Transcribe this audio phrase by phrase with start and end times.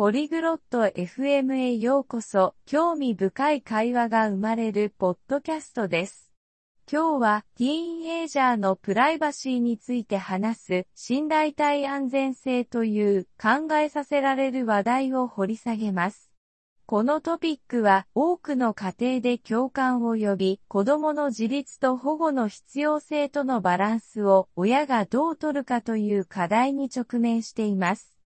[0.00, 6.32] ポリグロット FM へようこそ、興味深い会話が生まれるポッドキャストです。
[6.90, 16.30] 今日は、ティーンエイジャーのプライバシーについて話す、信頼体安全性という考えさせられる話題を掘り下げます。
[16.86, 28.19] このトピックは多くの家庭で共感を呼び、子供の自立と保護の必要性とのバランスを親がどう取るかという課題に直面しています。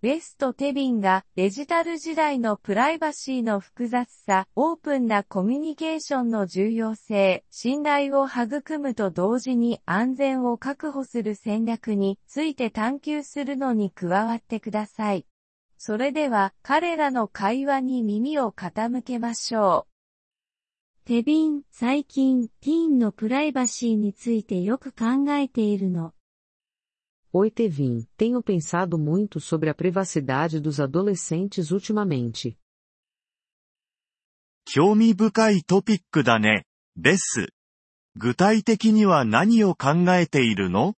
[0.00, 15.26] ベスト・テビンがデジタル時代のプライバシーの複雑さ、オープンなコミュニケーションの重要性、信頼を育むと同時に安全を確保する戦略について探求するのに加わってください。
[15.78, 21.06] それでは彼らの会話に耳を傾けましょう。
[21.06, 26.12] テビン、最近、ティーンのプライバシーについてよく考えているの。
[27.31, 32.57] Oi Tevin, tenho pensado muito sobre a privacidade dos adolescentes ultimamente.
[34.65, 37.47] 興味深いトピックだね、ベス。
[38.15, 40.95] 具体的には何を考えているの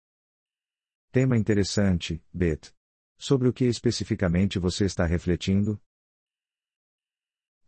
[1.13, 2.73] Tema interessante, Bet.
[3.19, 5.77] Sobre o que especificamente você está refletindo?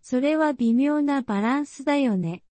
[0.01, 2.43] それは微妙なバランスだよね。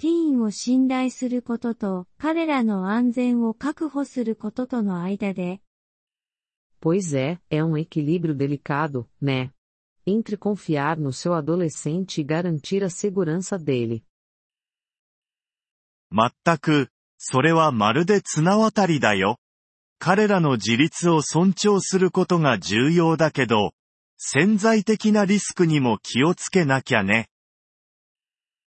[0.00, 5.60] ティーンを信頼することと、彼らの安全を確保することとの間で。
[6.80, 9.50] Pois é, é um equilíbrio delicado, né?
[10.06, 14.02] Entre confiar no seu adolescente e garantir a segurança dele.
[16.10, 19.36] 全く、それはまるで綱渡りだよ。
[19.98, 23.74] 彼らの自立を尊重することが重要だけど、
[24.16, 27.28] 潜在的なリスクにも気をつけなきゃね。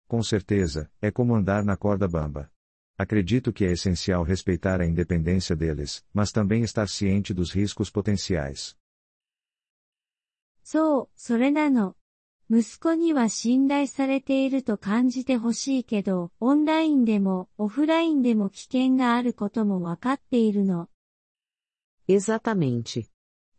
[0.07, 2.51] Com certeza, é como andar na corda bamba.
[2.97, 8.77] Acredito que é essencial respeitar a independência deles, mas também estar ciente dos riscos potenciais.
[10.63, 11.95] そう、それなの。
[12.49, 20.89] 息子には信頼されていると感じてほしいけど、オンラインでもオフラインでも危険があることもわかっているの。
[22.07, 23.09] Exatamente.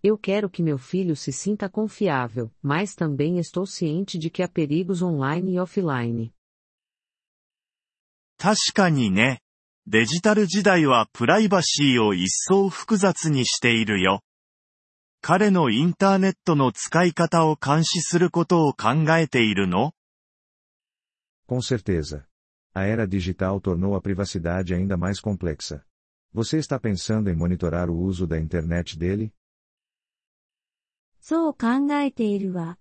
[0.02, 4.48] Eu quero que meu filho se sinta confiável, mas também estou ciente de que há
[4.48, 6.34] perigos online e offline.
[8.37, 9.41] 確かにね。
[9.87, 14.21] デジタル時代はプライバシーを一層複雑にしているよ。
[15.21, 19.93] 彼のインターネットの使い方を監視することを考えているの
[21.47, 22.25] Com certeza.
[22.73, 25.81] A era digital tornou a privacidade ainda mais complexa.
[26.33, 29.31] Você está pensando em monitorar o uso da internet dele?
[31.19, 32.77] そう考えているわ。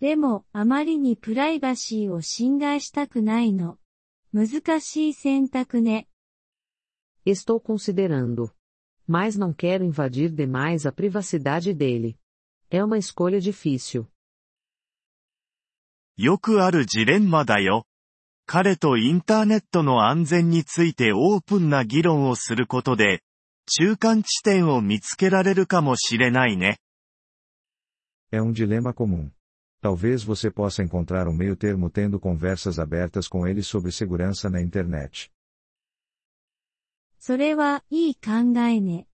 [0.00, 3.78] でも、あまりにプライバシーを侵害したくないの。
[4.34, 6.08] 難しい選択ね。
[7.24, 8.50] Estou considerando.
[9.06, 12.18] Mas não quero invadir demais a privacidade dele.
[12.68, 14.08] É uma escolha difícil.
[16.16, 17.86] よくあるジレンマだよ。
[18.44, 23.22] 彼とインターネットの安全についてオープンな議論をすることで、
[23.66, 26.78] 中間地点を見つけられるかもしれないね。
[28.32, 29.30] É um dilema comum.
[29.83, 34.61] Talvez você possa encontrar um meio termo tendo conversas abertas com ele sobre segurança na
[34.61, 35.31] internet.
[37.19, 39.07] それはいい考えね。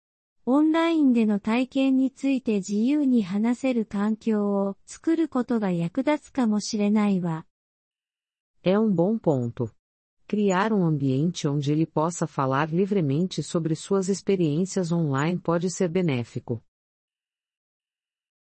[0.47, 7.47] オンラインでの体験について自由に話せる環境を作ることが役立つかもしれないわ。
[8.63, 9.71] É um bom ponto.
[10.29, 16.63] Criar um ambiente onde ele possa falar livremente sobre suas experiências online pode ser benéfico.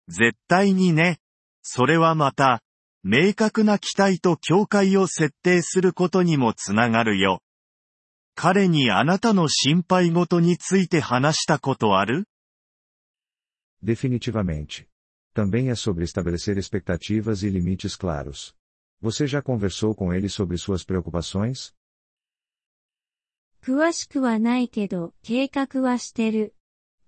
[0.09, 1.19] 絶対にね。
[1.62, 2.62] それはまた、
[3.04, 7.42] 明確な期待と境界を設定することにもつながるよ。
[8.36, 12.26] 彼にあなたの心配事について話したことある
[13.84, 14.88] Definitivamente.
[15.34, 18.54] Também é sobre estabelecer expectativas e limites claros.
[19.02, 21.74] Você já conversou com ele sobre suas preocupações?
[23.62, 26.56] 詳しくはないけど、計画はしてる。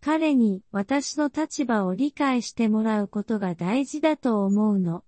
[0.02, 5.04] 彼に私の立場を理解してもらうことが大事だと思うの。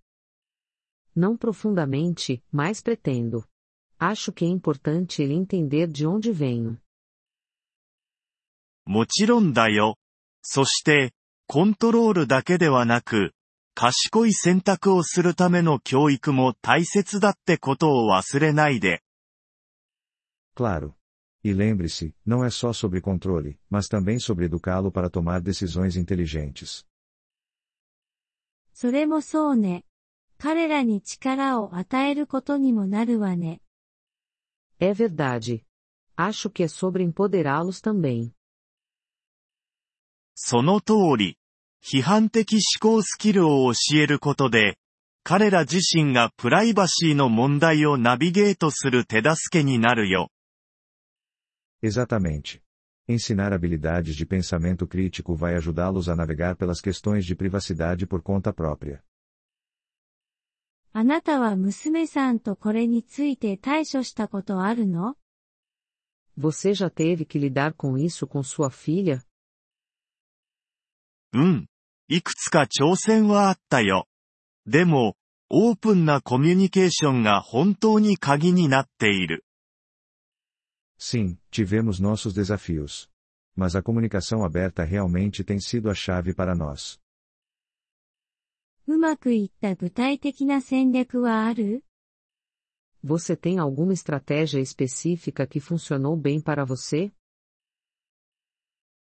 [1.17, 3.43] Não profundamente, mas pretendo.
[3.99, 6.77] Acho que é importante ele entender de onde venho.
[8.85, 9.97] もちろんだよ。
[10.43, 11.13] そして、
[11.47, 13.33] コントロールだけではなく、
[13.73, 19.01] 賢い選択をするための教育も大切だってことを忘れないで。
[20.55, 20.93] Claro.
[21.44, 26.84] E lembre-se, não é só sobre controle, mas também sobre educá-lo para tomar decisões inteligentes.
[28.72, 29.84] それもそうね。
[30.38, 33.60] 彼らに力を与えることにもなるわね。
[34.78, 35.64] É verdade.
[36.16, 38.32] Acho que é sobre empoderá-los também.
[40.34, 41.38] その通り。
[41.82, 44.78] 批判的思考スキルを教えることで、
[45.24, 50.30] 彼ら自身がプライバシーの問題をナビゲートする手助けになるよ。
[51.82, 52.62] Exatamente.
[53.08, 58.52] Ensinar habilidades de pensamento crítico vai ajudá-los a navegar pelas questões de privacidade por conta
[58.52, 59.02] própria.
[60.92, 65.16] あなたは娘さんとこれについて対処したことあるの
[66.36, 69.22] Você já teve que lidar com isso com sua filha?
[71.32, 71.66] うん。
[72.08, 74.06] いくつか挑戦はあったよ。
[74.66, 75.14] でも、
[75.50, 79.44] オープンなコミュニケーションが本当に鍵になっている。
[81.02, 83.08] Sim, tivemos nossos desafios.
[83.56, 87.00] Mas a comunicação aberta realmente tem sido a chave para nós.
[88.86, 91.84] うまくいった具体的な戦略はある
[93.04, 97.12] Você tem alguma estratégia específica que funcionou bem para você?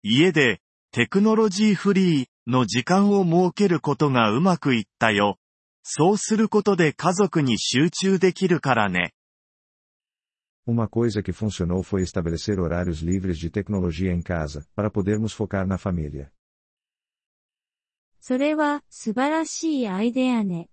[0.01, 0.59] 家で、
[0.91, 5.37] テクノロジーフリーの時間を設けることがうまくいったよ。
[5.83, 9.13] そうすることで家族に集中できるからね。
[10.65, 15.65] Uma coisa que funcionou foi estabelecer horários livres de tecnologia em casa, para podermos focar
[15.67, 16.31] na família.
[18.21, 20.69] それは素晴らしいアイデアね。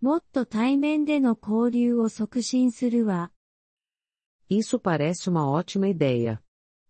[0.00, 3.30] もっと対面での交流を促進するわ。
[4.50, 6.42] Isso parece uma ótima ideia.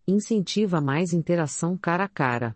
[0.07, 2.55] Incentiva mais interação cara a cara.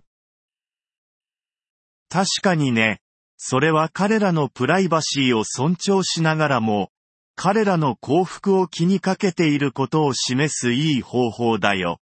[2.10, 3.00] 確かにね。
[3.38, 6.92] それは彼らのプライバシーを尊重しながらも、
[7.38, 12.00] 彼らの幸福を気にかけていることを示すいい方法だよ。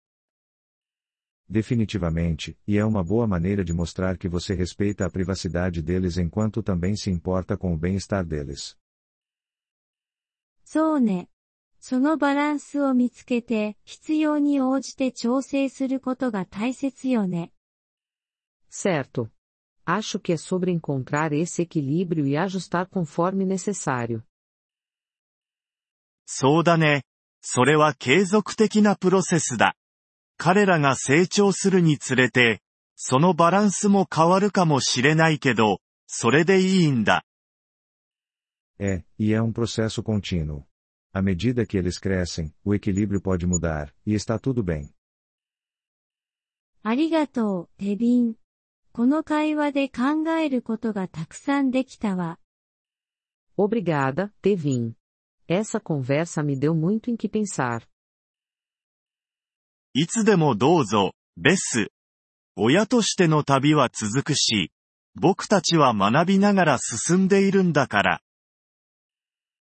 [1.48, 6.62] Definitivamente, e é uma boa maneira de mostrar que você respeita a privacidade deles enquanto
[6.62, 8.76] também se importa com o bem-estar deles.
[10.64, 11.28] そうね。
[11.80, 17.52] そのバランスを見つけて、必要に応じて調整することが大切よね。
[18.70, 19.28] Certo.
[19.84, 24.22] Acho que é sobre encontrar esse equilíbrio e ajustar conforme necessário.
[26.25, 27.03] そうだね。
[27.41, 29.75] それは継続的なプロセスだ。
[30.37, 32.61] 彼らが成長するにつれて、
[32.95, 37.23] そのバランスも変わるかもしれないけど、それでいいんだ。
[38.79, 40.63] え、いや、ん processo contínuo。
[41.13, 43.21] あ medida que eles crescem, お equilíbrio。
[46.83, 48.35] ありがとう、テビン。
[48.91, 52.39] この会話で考えることがたくさんできたわ。
[53.57, 54.31] obrigada,
[54.79, 54.95] ン。
[55.48, 57.82] Essa conversa me deu muito em que pensar.
[59.92, 61.90] いつでもどうぞ、ベス。
[62.54, 64.70] 親としての旅は続くし、
[65.14, 68.22] 僕たちは学びながら進んでいるんだから。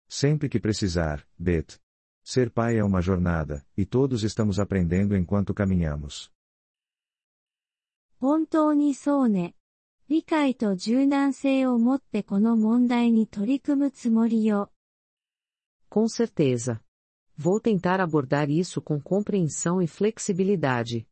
[0.10, 1.80] Sempre que precisar, Bet.
[2.24, 6.32] Ser pai é uma jornada, e todos estamos aprendendo enquanto caminhamos.
[8.20, 9.56] 本当にそうね。
[10.08, 14.72] 理解と柔軟性を持ってこの問題に取り組むつもりよ。
[15.90, 16.80] Com certeza.
[17.36, 21.08] Vou tentar abordar isso com compreensão e flexibilidade.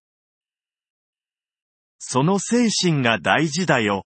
[2.00, 4.06] その精神が大事だよ。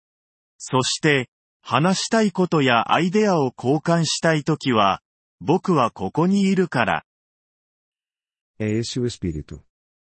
[0.58, 1.30] そして、
[1.62, 5.02] 話したいことやアイデアを交換したいときは、
[5.40, 7.06] 僕はここにいるから。
[8.60, 9.64] É esse o espírito.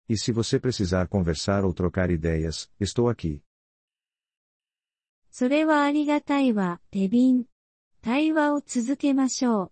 [0.09, 3.41] E se você precisar conversar ou trocar ideias, estou aqui.
[5.29, 7.45] それはありがたいわ、テビン。
[8.01, 9.71] 対話を続けましょう。